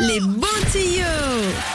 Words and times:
Les 0.00 0.20
bons 0.20 0.46
tuyaux 0.72 1.04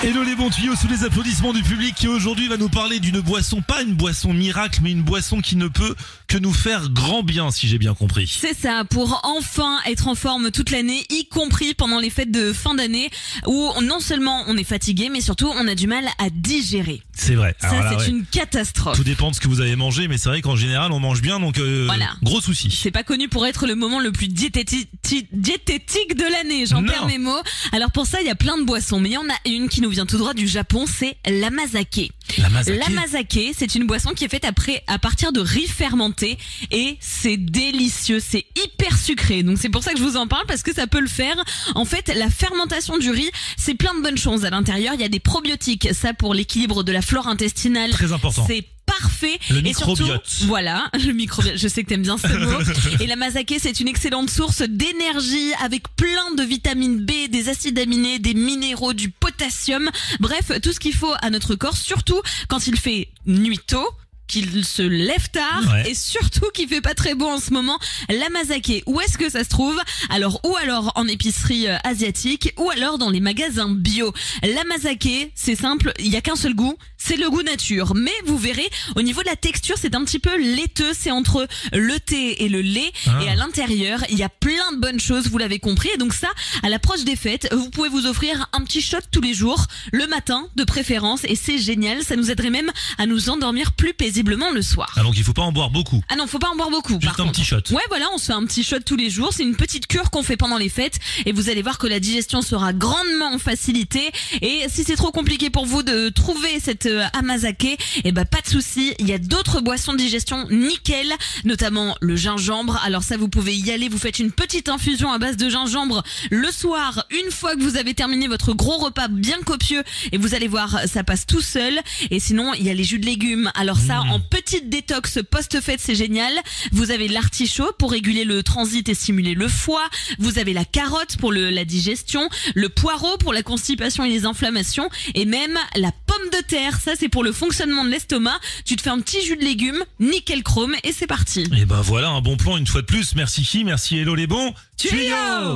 Hello 0.04 0.24
les 0.24 0.36
bons 0.36 0.50
tuyaux 0.50 0.76
sous 0.76 0.88
les 0.88 1.04
applaudissements 1.04 1.54
du 1.54 1.64
public 1.64 1.96
qui 1.96 2.08
aujourd'hui 2.08 2.48
va 2.48 2.58
nous 2.58 2.70
parler 2.70 3.00
d'une 3.00 3.20
boisson, 3.20 3.62
pas 3.62 3.82
une 3.82 3.94
boisson 3.94 4.34
miracle, 4.34 4.80
mais 4.84 4.92
une 4.92 5.02
boisson 5.02 5.42
qui 5.42 5.56
ne 5.56 5.68
peut 5.68 5.96
que 6.28 6.38
nous 6.38 6.54
faire 6.54 6.90
grand 6.90 7.24
bien 7.24 7.52
si 7.52 7.68
j'ai 7.68 7.78
bien 7.78 7.94
compris. 7.94 8.32
C'est 8.40 8.56
ça, 8.58 8.84
pour 8.90 9.22
enfin 9.24 9.78
être 9.86 10.08
en 10.08 10.16
forme 10.16 10.52
toute 10.52 10.72
l'année, 10.72 11.04
y 11.10 11.26
compris 11.28 11.74
pendant 11.74 12.00
les 12.00 12.10
fêtes 12.10 12.32
de 12.32 12.52
fin 12.54 12.76
d'année, 12.76 13.10
où 13.48 13.70
non 13.82 14.00
seulement 14.00 14.44
on 14.48 14.58
est 14.58 14.64
fatigué, 14.64 15.10
mais 15.10 15.22
surtout 15.22 15.52
on 15.56 15.68
a 15.68 15.76
du 15.76 15.88
mal 15.88 16.06
à 16.20 16.30
digérer. 16.30 17.02
C'est 17.14 17.36
vrai. 17.36 17.56
Ça, 17.60 17.70
Alors 17.70 17.92
c'est 17.92 18.06
ouais. 18.06 18.10
une 18.10 18.26
catastrophe. 18.26 18.98
Tout 18.98 19.04
dépend 19.04 19.32
de 19.32 19.36
ce 19.36 19.40
que 19.40 19.48
vous 19.48 19.62
avez 19.62 19.76
mangé, 19.76 20.08
mais 20.08 20.18
c'est 20.18 20.30
vrai 20.30 20.42
qu'en 20.42 20.56
général 20.56 20.92
on 20.92 21.00
mange 21.00 21.22
bien, 21.22 21.40
donc 21.40 21.58
euh, 21.58 21.86
Voilà. 21.88 22.10
gros 22.24 22.42
souci. 22.42 22.70
C'est 22.72 22.92
pas 22.92 23.04
connu 23.04 23.28
pour 23.30 23.46
être 23.46 23.66
le 23.68 23.76
moment 23.76 24.00
le 24.00 24.12
plus 24.12 24.28
diététi- 24.28 24.88
ti- 25.02 25.28
diététique 25.32 26.16
de 26.16 26.24
l'année, 26.32 26.66
j'en 26.66 26.84
perds 26.84 27.08
mes 27.08 27.18
mots. 27.20 27.42
Alors 27.72 27.92
pour 27.92 28.06
ça, 28.06 28.15
il 28.22 28.28
y 28.28 28.32
a 28.32 28.36
plein 28.36 28.58
de 28.58 28.64
boissons, 28.64 29.00
mais 29.00 29.10
il 29.10 29.14
y 29.14 29.18
en 29.18 29.30
a 29.30 29.50
une 29.50 29.70
qui 29.70 29.82
nous 29.82 29.90
vient 29.90 30.06
tout 30.06 30.18
droit 30.18 30.34
du 30.34 30.48
Japon, 30.48 30.86
c'est 30.88 31.18
l'amazake. 31.26 32.12
La 32.38 32.50
mazake. 32.50 32.80
L'amazake, 32.80 33.54
c'est 33.58 33.76
une 33.76 33.86
boisson 33.86 34.12
qui 34.12 34.26
est 34.26 34.30
faite 34.30 34.46
après 34.46 34.84
à 34.88 35.00
partir 35.00 35.32
de 35.32 35.40
riz 35.40 35.68
fermenté 35.68 36.38
et 36.72 36.98
c'est 37.00 37.38
délicieux, 37.38 38.20
c'est 38.20 38.46
hyper 38.64 38.98
sucré. 38.98 39.44
Donc 39.44 39.58
c'est 39.60 39.70
pour 39.70 39.84
ça 39.84 39.94
que 39.94 40.00
je 40.00 40.04
vous 40.04 40.18
en 40.18 40.28
parle 40.28 40.46
parce 40.48 40.64
que 40.64 40.74
ça 40.74 40.88
peut 40.88 41.00
le 41.00 41.08
faire. 41.08 41.36
En 41.76 41.86
fait, 41.86 42.12
la 42.16 42.30
fermentation 42.30 42.98
du 42.98 43.12
riz, 43.12 43.30
c'est 43.58 43.76
plein 43.76 43.94
de 43.96 44.02
bonnes 44.02 44.18
choses 44.18 44.46
à 44.46 44.50
l'intérieur. 44.50 44.94
Il 44.96 45.02
y 45.02 45.06
a 45.06 45.10
des 45.10 45.20
probiotiques, 45.20 45.90
ça 45.94 46.14
pour 46.14 46.34
l'équilibre 46.34 46.84
de 46.84 46.92
la 46.92 47.02
flore 47.02 47.28
intestinale. 47.28 47.92
Très 47.92 48.12
important. 48.12 48.46
C'est 48.48 48.66
parfait. 49.06 49.40
Le 49.50 49.66
et 49.66 49.74
surtout, 49.74 50.08
voilà, 50.46 50.90
le 51.06 51.14
microbiote. 51.14 51.58
Je 51.58 51.68
sais 51.68 51.84
que 51.84 51.90
t'aimes 51.90 52.02
bien 52.02 52.18
ce 52.18 52.28
mot. 52.28 52.60
et 53.00 53.08
la 53.08 53.16
mazake, 53.16 53.56
c'est 53.60 53.80
une 53.80 53.88
excellente 53.88 54.30
source 54.30 54.62
d'énergie 54.62 55.54
avec 55.64 55.84
plein 55.96 56.34
de 56.38 56.44
vitamines 56.44 57.06
B, 57.06 57.30
des 57.30 57.50
acides 57.50 57.78
aminés, 57.80 58.20
des 58.20 58.34
minéraux, 58.34 58.94
du 58.94 59.10
potassium. 59.10 59.90
Bref, 60.20 60.52
tout 60.62 60.74
ce 60.74 60.80
qu'il 60.80 60.94
faut 60.94 61.14
à 61.22 61.30
notre 61.30 61.56
corps, 61.56 61.78
surtout 61.78 62.22
quand 62.48 62.68
il 62.68 62.78
fait 62.78 63.10
nuit 63.26 63.60
tôt 63.60 63.88
qu'il 64.28 64.66
se 64.66 64.82
lève 64.82 65.30
tard 65.32 65.64
Ouais. 65.72 65.92
et 65.92 65.96
surtout 65.96 66.50
qu'il 66.54 66.68
fait 66.68 66.82
pas 66.82 66.94
très 66.94 67.16
beau 67.16 67.28
en 67.28 67.40
ce 67.40 67.52
moment. 67.52 67.78
La 68.10 68.30
mazake, 68.30 68.84
où 68.86 69.00
est-ce 69.02 69.18
que 69.18 69.30
ça 69.30 69.44
se 69.44 69.50
trouve? 69.50 69.80
Alors, 70.10 70.40
ou 70.46 70.56
alors 70.58 70.92
en 70.96 71.08
épicerie 71.08 71.68
euh, 71.68 71.78
asiatique, 71.84 72.54
ou 72.58 72.70
alors 72.72 72.98
dans 72.98 73.10
les 73.10 73.20
magasins 73.20 73.70
bio. 73.70 74.14
La 74.44 74.64
mazake, 74.66 75.32
c'est 75.36 75.56
simple, 75.56 75.92
il 76.00 76.08
y 76.08 76.16
a 76.16 76.22
qu'un 76.22 76.36
seul 76.36 76.56
goût, 76.56 76.76
c'est 76.98 77.18
le 77.18 77.30
goût 77.30 77.44
nature. 77.44 77.94
Mais 77.96 78.12
vous 78.26 78.38
verrez, 78.38 78.68
au 78.96 79.02
niveau 79.04 79.22
de 79.22 79.28
la 79.28 79.36
texture, 79.36 79.76
c'est 79.80 79.94
un 79.96 80.04
petit 80.04 80.20
peu 80.20 80.36
laiteux, 80.38 80.92
c'est 80.98 81.12
entre 81.12 81.48
le 81.72 82.00
thé 82.00 82.44
et 82.44 82.50
le 82.50 82.62
lait. 82.62 82.92
Ah. 83.08 83.20
Et 83.24 83.30
à 83.30 83.36
l'intérieur, 83.36 84.04
il 84.10 84.18
y 84.18 84.24
a 84.24 84.30
plein 84.30 84.72
de 84.74 84.80
bonnes 84.80 85.00
choses, 85.00 85.28
vous 85.30 85.38
l'avez 85.38 85.60
compris. 85.60 85.90
Et 85.94 85.98
donc 85.98 86.14
ça, 86.14 86.30
à 86.64 86.70
l'approche 86.70 87.04
des 87.04 87.16
fêtes, 87.16 87.48
vous 87.54 87.70
pouvez 87.70 87.90
vous 87.90 88.08
offrir 88.08 88.50
un 88.54 88.62
petit 88.64 88.82
shot 88.82 88.98
tous 89.12 89.22
les 89.22 89.34
jours, 89.34 89.66
le 89.92 90.08
matin 90.08 90.48
de 90.56 90.64
préférence, 90.64 91.22
et 91.26 91.36
c'est 91.36 91.58
génial. 91.60 92.04
Ça 92.04 92.16
nous 92.16 92.32
aiderait 92.32 92.50
même 92.50 92.72
à 92.98 93.06
nous 93.06 93.30
endormir 93.30 93.74
plus 93.74 93.94
paisiblement 93.94 94.15
le 94.24 94.62
soir. 94.62 94.92
Ah 94.96 95.02
donc 95.04 95.18
il 95.18 95.24
faut 95.24 95.34
pas 95.34 95.42
en 95.42 95.52
boire 95.52 95.70
beaucoup. 95.70 96.02
Ah 96.10 96.16
non, 96.16 96.28
faut 96.28 96.40
pas 96.40 96.50
en 96.50 96.56
boire 96.56 96.70
beaucoup. 96.70 96.94
Juste 96.94 97.16
par 97.16 97.20
un 97.20 97.28
contre. 97.28 97.40
petit 97.40 97.46
shot. 97.46 97.58
Ouais, 97.72 97.82
voilà, 97.90 98.06
on 98.14 98.18
se 98.18 98.26
fait 98.26 98.34
un 98.34 98.46
petit 98.46 98.64
shot 98.64 98.80
tous 98.86 98.96
les 98.96 99.10
jours. 99.10 99.30
C'est 99.34 99.44
une 99.44 99.56
petite 99.56 99.88
cure 99.88 100.10
qu'on 100.10 100.24
fait 100.24 100.38
pendant 100.38 100.58
les 100.58 100.70
fêtes 100.70 101.00
et 101.26 101.32
vous 101.32 101.50
allez 101.50 101.62
voir 101.62 101.78
que 101.78 101.88
la 101.88 102.00
digestion 102.00 102.42
sera 102.42 102.74
grandement 102.74 103.38
facilitée. 103.40 104.12
Et 104.42 104.66
si 104.70 104.84
c'est 104.84 104.96
trop 104.96 105.12
compliqué 105.12 105.50
pour 105.50 105.66
vous 105.66 105.84
de 105.84 106.10
trouver 106.10 106.60
cette 106.60 106.86
euh, 106.86 107.04
amazake, 107.14 107.78
eh 108.04 108.12
ben 108.12 108.26
pas 108.26 108.42
de 108.42 108.48
souci. 108.48 108.94
Il 109.00 109.08
y 109.08 109.14
a 109.14 109.18
d'autres 109.18 109.62
boissons 109.62 109.94
de 109.94 109.98
digestion 109.98 110.48
nickel, 110.50 111.12
notamment 111.44 111.96
le 112.02 112.16
gingembre. 112.16 112.80
Alors 112.86 113.04
ça, 113.04 113.18
vous 113.18 113.30
pouvez 113.30 113.56
y 113.56 113.72
aller. 113.72 113.90
Vous 113.90 113.98
faites 113.98 114.20
une 114.20 114.32
petite 114.32 114.70
infusion 114.70 115.12
à 115.12 115.18
base 115.18 115.38
de 115.38 115.50
gingembre 115.50 116.04
le 116.32 116.52
soir, 116.52 117.06
une 117.10 117.32
fois 117.32 117.56
que 117.56 117.62
vous 117.62 117.78
avez 117.78 117.94
terminé 117.94 118.28
votre 118.28 118.54
gros 118.54 118.78
repas 118.78 119.08
bien 119.08 119.38
copieux. 119.46 119.84
Et 120.12 120.18
vous 120.18 120.36
allez 120.36 120.48
voir, 120.48 120.80
ça 120.88 121.04
passe 121.04 121.26
tout 121.26 121.42
seul. 121.42 121.80
Et 122.12 122.20
sinon, 122.20 122.54
il 122.54 122.66
y 122.66 122.70
a 122.70 122.74
les 122.74 122.84
jus 122.84 123.00
de 123.00 123.06
légumes. 123.06 123.52
Alors 123.56 123.78
ça, 123.78 124.02
en 124.10 124.20
petite 124.20 124.70
détox 124.70 125.20
post-fête, 125.30 125.80
c'est 125.80 125.96
génial. 125.96 126.34
Vous 126.72 126.92
avez 126.92 127.08
l'artichaut 127.08 127.72
pour 127.78 127.92
réguler 127.92 128.24
le 128.24 128.44
transit 128.44 128.88
et 128.88 128.94
stimuler 128.94 129.34
le 129.34 129.48
foie. 129.48 129.88
Vous 130.20 130.40
avez 130.40 130.54
la 130.54 130.66
carotte 130.66 131.18
pour 131.18 131.32
le, 131.32 131.50
la 131.50 131.66
digestion, 131.66 132.30
le 132.54 132.70
poireau 132.70 133.18
pour 133.18 133.34
la 133.34 133.44
constipation 133.44 134.04
et 134.04 134.10
les 134.10 134.26
inflammations, 134.26 134.90
et 135.14 135.26
même 135.26 135.58
la 135.76 135.92
pomme 136.06 136.30
de 136.32 136.46
terre. 136.46 136.80
Ça, 136.80 136.94
c'est 136.98 137.10
pour 137.10 137.24
le 137.24 137.32
fonctionnement 137.32 137.84
de 137.84 137.90
l'estomac. 137.90 138.40
Tu 138.66 138.76
te 138.76 138.82
fais 138.82 138.90
un 138.90 139.00
petit 139.00 139.24
jus 139.26 139.38
de 139.38 139.44
légumes, 139.44 139.84
nickel 140.00 140.44
chrome, 140.44 140.76
et 140.84 140.92
c'est 140.92 141.08
parti. 141.08 141.46
Et 141.58 141.66
ben 141.66 141.82
voilà 141.82 142.10
un 142.10 142.22
bon 142.22 142.38
plan 142.38 142.58
une 142.58 142.68
fois 142.68 142.82
de 142.82 142.88
plus. 142.88 143.16
Merci 143.16 143.44
Chi, 143.44 143.64
merci 143.64 143.98
Hello 143.98 144.16
les 144.16 144.28
bons 144.28 144.54
tuyaux. 144.78 145.16